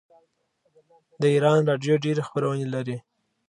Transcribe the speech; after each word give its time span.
د 1.21 1.23
ایران 1.33 1.59
راډیو 1.69 2.01
ډیرې 2.03 2.25
خپرونې 2.27 2.65
لري. 2.75 2.97